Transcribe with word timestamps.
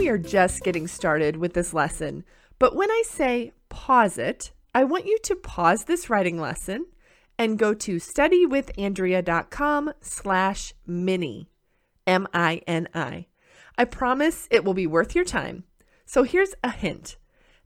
we 0.00 0.08
are 0.08 0.16
just 0.16 0.62
getting 0.62 0.88
started 0.88 1.36
with 1.36 1.52
this 1.52 1.74
lesson, 1.74 2.24
but 2.58 2.74
when 2.74 2.90
I 2.90 3.02
say 3.04 3.52
pause 3.68 4.16
it, 4.16 4.50
I 4.74 4.82
want 4.82 5.04
you 5.04 5.18
to 5.24 5.36
pause 5.36 5.84
this 5.84 6.08
writing 6.08 6.40
lesson 6.40 6.86
and 7.38 7.58
go 7.58 7.74
to 7.74 7.96
studywithandrea.com 7.96 9.92
slash 10.00 10.72
mini, 10.86 11.50
M-I-N-I. 12.06 13.26
I 13.76 13.84
promise 13.84 14.48
it 14.50 14.64
will 14.64 14.72
be 14.72 14.86
worth 14.86 15.14
your 15.14 15.26
time. 15.26 15.64
So 16.06 16.22
here's 16.22 16.54
a 16.64 16.70
hint. 16.70 17.18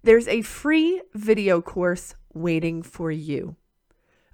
There's 0.02 0.26
a 0.26 0.42
free 0.42 1.02
video 1.14 1.62
course 1.62 2.16
waiting 2.32 2.82
for 2.82 3.12
you. 3.12 3.54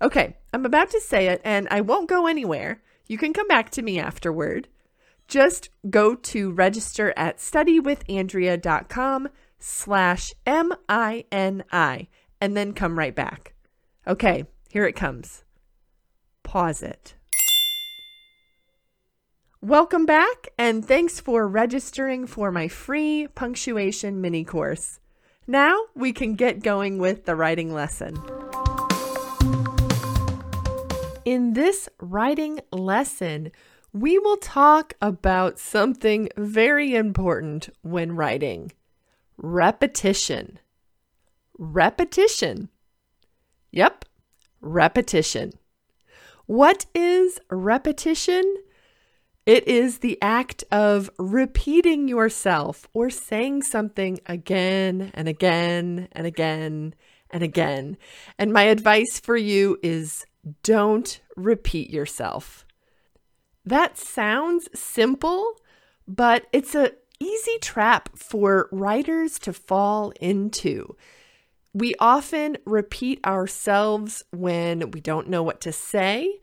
Okay, 0.01 0.39
I'm 0.55 0.65
about 0.65 0.89
to 0.93 1.03
say 1.03 1.27
it 1.27 1.43
and 1.45 1.69
I 1.71 1.83
won't 1.83 2.09
go 2.09 2.27
anywhere. 2.27 2.83
You 3.09 3.19
can 3.19 3.35
come 3.35 3.47
back 3.47 3.69
to 3.73 3.83
me 3.83 3.99
afterward. 3.99 4.69
Just 5.31 5.71
go 5.89 6.17
to 6.17 6.51
register 6.51 7.15
at 7.17 7.39
studywithandrea.com 7.39 9.29
slash 9.61 10.35
M-I-N-I 10.45 12.09
and 12.41 12.57
then 12.57 12.73
come 12.73 12.99
right 12.99 13.15
back. 13.15 13.55
Okay, 14.09 14.45
here 14.71 14.87
it 14.87 14.97
comes. 14.97 15.45
Pause 16.43 16.83
it. 16.83 17.15
Welcome 19.61 20.05
back 20.05 20.49
and 20.59 20.85
thanks 20.85 21.21
for 21.21 21.47
registering 21.47 22.27
for 22.27 22.51
my 22.51 22.67
free 22.67 23.29
punctuation 23.33 24.21
mini 24.21 24.43
course. 24.43 24.99
Now 25.47 25.79
we 25.95 26.13
can 26.13 26.35
get 26.35 26.65
going 26.65 26.99
with 26.99 27.27
the 27.27 27.37
writing 27.37 27.73
lesson. 27.73 28.21
In 31.25 31.53
this 31.53 31.89
writing 32.01 32.59
lesson, 32.73 33.53
we 33.93 34.19
will 34.19 34.37
talk 34.37 34.95
about 35.01 35.59
something 35.59 36.29
very 36.37 36.95
important 36.95 37.71
when 37.83 38.17
writing 38.17 38.73
repetition. 39.37 40.59
Repetition. 41.59 42.69
Yep, 43.73 44.05
repetition. 44.61 45.53
What 46.47 46.87
is 46.95 47.39
repetition? 47.51 48.57
It 49.47 49.67
is 49.67 49.99
the 49.99 50.19
act 50.21 50.65
of 50.71 51.11
repeating 51.19 52.07
yourself 52.07 52.87
or 52.93 53.09
saying 53.11 53.63
something 53.63 54.21
again 54.27 55.11
and 55.15 55.29
again 55.29 56.09
and 56.13 56.27
again 56.27 56.95
and 57.31 57.43
again. 57.43 57.97
And 58.39 58.53
my 58.53 58.65
advice 58.65 59.19
for 59.19 59.37
you 59.37 59.79
is 59.83 60.25
don't 60.63 61.21
repeat 61.37 61.91
yourself. 61.91 62.67
That 63.65 63.99
sounds 63.99 64.69
simple, 64.75 65.61
but 66.09 66.47
it's 66.53 66.75
a 66.75 66.93
easy 67.21 67.59
trap 67.61 68.09
for 68.17 68.69
writers 68.73 69.39
to 69.41 69.53
fall 69.53 70.13
into. 70.21 70.97
We 71.73 71.95
often 72.01 72.57
repeat 72.65 73.25
ourselves 73.25 74.25
when 74.33 74.91
we 74.91 75.01
don't 75.01 75.29
know 75.29 75.43
what 75.43 75.61
to 75.61 75.73
say 75.73 76.41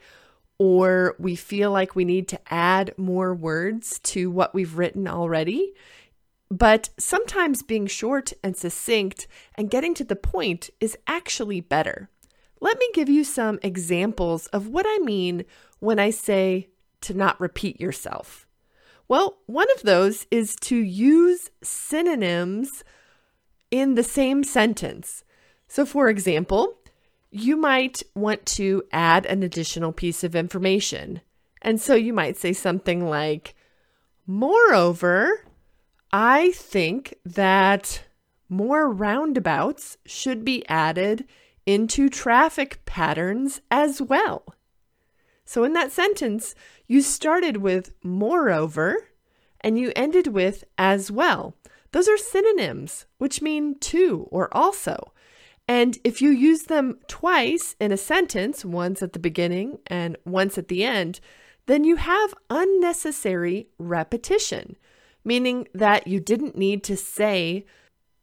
or 0.59 1.15
we 1.19 1.35
feel 1.35 1.71
like 1.71 1.95
we 1.95 2.05
need 2.05 2.27
to 2.29 2.39
add 2.49 2.93
more 2.97 3.33
words 3.33 3.99
to 3.99 4.31
what 4.31 4.53
we've 4.53 4.77
written 4.77 5.07
already. 5.07 5.73
But 6.49 6.89
sometimes 6.97 7.61
being 7.61 7.87
short 7.87 8.33
and 8.43 8.55
succinct 8.55 9.27
and 9.55 9.69
getting 9.69 9.93
to 9.95 10.03
the 10.03 10.15
point 10.15 10.69
is 10.79 10.97
actually 11.05 11.61
better. 11.61 12.09
Let 12.61 12.79
me 12.79 12.89
give 12.93 13.09
you 13.09 13.23
some 13.23 13.59
examples 13.61 14.47
of 14.47 14.67
what 14.67 14.85
I 14.87 14.99
mean 15.03 15.45
when 15.79 15.99
I 15.99 16.09
say 16.09 16.69
to 17.01 17.13
not 17.13 17.39
repeat 17.39 17.79
yourself. 17.79 18.47
Well, 19.07 19.37
one 19.45 19.67
of 19.75 19.83
those 19.83 20.27
is 20.31 20.55
to 20.61 20.75
use 20.75 21.49
synonyms 21.63 22.83
in 23.71 23.95
the 23.95 24.03
same 24.03 24.43
sentence. 24.43 25.23
So, 25.67 25.85
for 25.85 26.09
example, 26.09 26.77
you 27.31 27.57
might 27.57 28.03
want 28.15 28.45
to 28.45 28.83
add 28.91 29.25
an 29.25 29.43
additional 29.43 29.91
piece 29.91 30.23
of 30.23 30.35
information. 30.35 31.21
And 31.61 31.81
so 31.81 31.95
you 31.95 32.13
might 32.13 32.37
say 32.37 32.53
something 32.53 33.09
like, 33.09 33.55
Moreover, 34.25 35.45
I 36.11 36.51
think 36.51 37.15
that 37.25 38.03
more 38.49 38.91
roundabouts 38.91 39.97
should 40.05 40.45
be 40.45 40.67
added 40.67 41.25
into 41.65 42.09
traffic 42.09 42.83
patterns 42.85 43.61
as 43.69 44.01
well. 44.01 44.55
So, 45.47 45.63
in 45.63 45.71
that 45.73 45.93
sentence, 45.93 46.55
you 46.87 47.01
started 47.01 47.57
with 47.57 47.93
moreover 48.03 49.07
and 49.61 49.79
you 49.79 49.93
ended 49.95 50.27
with 50.27 50.65
as 50.77 51.09
well. 51.09 51.55
Those 51.93 52.09
are 52.09 52.17
synonyms, 52.17 53.05
which 53.17 53.41
mean 53.41 53.79
too 53.79 54.27
or 54.29 54.55
also. 54.55 55.13
And 55.65 55.97
if 56.03 56.21
you 56.21 56.31
use 56.31 56.63
them 56.63 56.99
twice 57.07 57.77
in 57.79 57.93
a 57.93 57.97
sentence, 57.97 58.65
once 58.65 59.01
at 59.01 59.13
the 59.13 59.19
beginning 59.19 59.79
and 59.87 60.17
once 60.25 60.57
at 60.57 60.67
the 60.67 60.83
end, 60.83 61.21
then 61.65 61.85
you 61.85 61.95
have 61.95 62.33
unnecessary 62.49 63.69
repetition, 63.79 64.75
meaning 65.23 65.69
that 65.73 66.07
you 66.07 66.19
didn't 66.19 66.57
need 66.57 66.83
to 66.83 66.97
say 66.97 67.65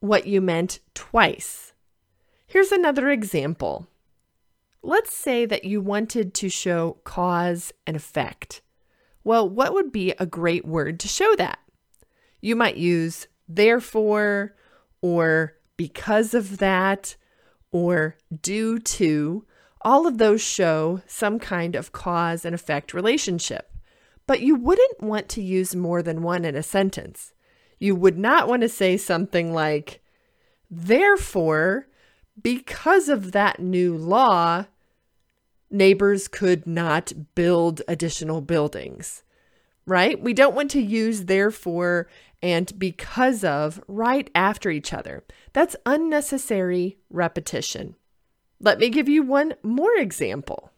what 0.00 0.26
you 0.26 0.42
meant 0.42 0.80
twice. 0.92 1.72
Here's 2.46 2.70
another 2.70 3.08
example. 3.08 3.88
Let's 4.87 5.15
say 5.15 5.47
that 5.47 5.65
you 5.65 5.81
wanted 5.81 6.34
to 6.34 6.50
show 6.50 6.99
cause 7.05 7.72
and 7.87 7.97
effect. 7.97 8.61
Well, 9.25 9.49
what 9.49 9.72
would 9.72 9.91
be 9.91 10.11
a 10.19 10.27
great 10.27 10.67
word 10.67 11.00
to 11.00 11.09
show 11.09 11.34
that? 11.37 11.59
You 12.43 12.55
might 12.55 12.77
use 12.77 13.27
therefore 13.49 14.55
or 15.00 15.55
because 15.78 16.34
of 16.34 16.59
that 16.59 17.17
or 17.72 18.19
due 18.43 18.78
to, 18.78 19.47
all 19.81 20.06
of 20.06 20.19
those 20.19 20.43
show 20.43 21.01
some 21.06 21.39
kind 21.39 21.75
of 21.75 21.93
cause 21.93 22.45
and 22.45 22.55
effect 22.55 22.93
relationship. 22.93 23.72
But 24.27 24.43
you 24.43 24.55
wouldn't 24.55 25.03
want 25.03 25.31
to 25.31 25.43
use 25.43 25.75
more 25.75 26.03
than 26.03 26.22
one 26.22 26.45
in 26.45 26.55
a 26.55 26.62
sentence. 26.62 27.33
You 27.78 27.97
would 27.97 28.19
not 28.19 28.49
want 28.49 28.61
to 28.61 28.69
say 28.69 28.99
something 28.99 29.55
like, 29.55 30.03
therefore, 30.71 31.89
because 32.43 33.09
of 33.09 33.33
that 33.33 33.61
new 33.61 33.97
law, 33.97 34.66
neighbors 35.74 36.28
could 36.28 36.66
not 36.66 37.12
build 37.34 37.82
additional 37.88 38.40
buildings, 38.40 39.24
right? 39.86 40.20
We 40.20 40.32
don't 40.32 40.54
want 40.54 40.70
to 40.70 40.80
use 40.80 41.24
therefore 41.24 42.08
and 42.42 42.78
because 42.78 43.42
of 43.44 43.82
right 43.88 44.30
after 44.34 44.70
each 44.70 44.92
other. 44.92 45.24
That's 45.52 45.76
unnecessary 45.84 46.98
repetition. 47.10 47.96
Let 48.60 48.78
me 48.78 48.88
give 48.88 49.08
you 49.08 49.22
one 49.22 49.54
more 49.62 49.94
example. 49.96 50.70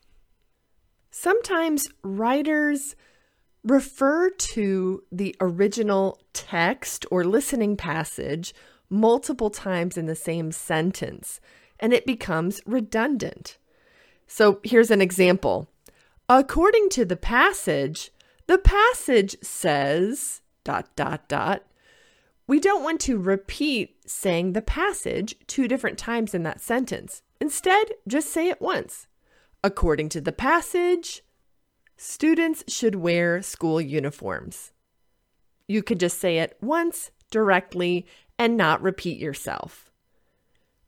Sometimes 1.10 1.88
writers 2.02 2.96
refer 3.64 4.30
to 4.30 5.02
the 5.10 5.34
original 5.40 6.20
text 6.32 7.04
or 7.10 7.24
listening 7.24 7.76
passage 7.76 8.54
multiple 8.88 9.50
times 9.50 9.96
in 9.96 10.06
the 10.06 10.14
same 10.14 10.52
sentence, 10.52 11.40
and 11.80 11.92
it 11.92 12.06
becomes 12.06 12.60
redundant. 12.64 13.58
So 14.26 14.60
here's 14.64 14.90
an 14.90 15.00
example. 15.00 15.68
According 16.28 16.88
to 16.90 17.04
the 17.04 17.16
passage, 17.16 18.10
the 18.46 18.58
passage 18.58 19.36
says 19.42 20.40
dot, 20.64 20.88
dot, 20.96 21.28
dot. 21.28 21.62
We 22.48 22.60
don't 22.60 22.82
want 22.82 23.00
to 23.02 23.18
repeat 23.18 23.96
saying 24.06 24.52
the 24.52 24.62
passage 24.62 25.36
two 25.46 25.68
different 25.68 25.98
times 25.98 26.34
in 26.34 26.42
that 26.44 26.60
sentence. 26.60 27.22
Instead, 27.40 27.92
just 28.06 28.30
say 28.30 28.48
it 28.48 28.60
once. 28.60 29.06
According 29.62 30.10
to 30.10 30.20
the 30.20 30.32
passage, 30.32 31.22
students 31.96 32.64
should 32.68 32.96
wear 32.96 33.42
school 33.42 33.80
uniforms. 33.80 34.72
You 35.66 35.82
could 35.82 35.98
just 35.98 36.20
say 36.20 36.38
it 36.38 36.56
once 36.60 37.10
directly 37.30 38.06
and 38.38 38.56
not 38.56 38.82
repeat 38.82 39.18
yourself. 39.18 39.85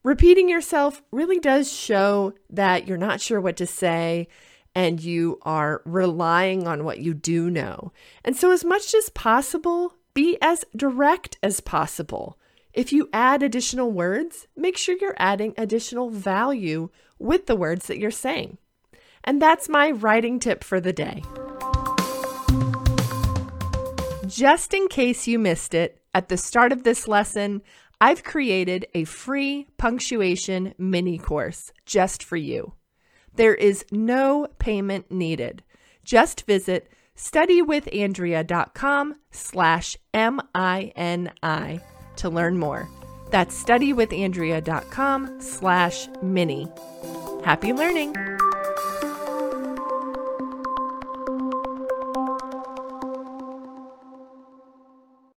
Repeating 0.05 0.49
yourself 0.49 1.03
really 1.11 1.41
does 1.41 1.73
show 1.73 2.33
that 2.51 2.87
you're 2.87 2.97
not 2.97 3.21
sure 3.21 3.41
what 3.41 3.57
to 3.57 3.67
say 3.67 4.29
and 4.75 5.03
you 5.03 5.41
are 5.43 5.83
relying 5.85 6.69
on 6.69 6.85
what 6.85 7.01
you 7.01 7.15
do 7.15 7.51
know. 7.51 7.93
And 8.25 8.37
so, 8.37 8.53
as 8.53 8.65
much 8.65 8.95
as 8.95 9.09
possible, 9.11 9.95
be 10.15 10.39
as 10.41 10.65
direct 10.77 11.37
as 11.43 11.61
possible. 11.61 12.39
If 12.73 12.93
you 12.93 13.09
add 13.13 13.43
additional 13.43 13.91
words, 13.91 14.47
make 14.57 14.77
sure 14.77 14.97
you're 15.01 15.17
adding 15.19 15.53
additional 15.57 16.11
value 16.11 16.91
with 17.19 17.47
the 17.47 17.57
words 17.57 17.89
that 17.89 17.99
you're 17.99 18.13
saying. 18.13 18.59
And 19.25 19.43
that's 19.43 19.69
my 19.69 19.91
writing 19.91 20.39
tip 20.39 20.63
for 20.63 20.81
the 20.81 20.93
day. 20.93 21.25
Just 24.29 24.75
in 24.75 24.87
case 24.87 25.27
you 25.27 25.41
missed 25.41 25.75
it, 25.75 26.01
at 26.15 26.29
the 26.29 26.37
start 26.37 26.73
of 26.73 26.85
this 26.85 27.07
lesson, 27.07 27.63
I've 28.01 28.23
created 28.23 28.87
a 28.95 29.05
free 29.05 29.67
punctuation 29.77 30.75
mini 30.79 31.19
course 31.19 31.73
just 31.85 32.23
for 32.23 32.37
you. 32.37 32.75
There 33.35 33.55
is 33.55 33.85
no 33.91 34.47
payment 34.59 35.11
needed. 35.11 35.63
Just 36.05 36.47
visit 36.47 36.91
studywithandrea.com 37.17 39.17
slash 39.31 39.97
M-I-N-I 40.15 41.81
to 42.17 42.29
learn 42.29 42.59
more. 42.59 42.89
That's 43.31 43.63
studywithandrea.com 43.63 45.41
slash 45.41 46.09
mini. 46.23 46.69
Happy 47.45 47.73
learning! 47.73 48.28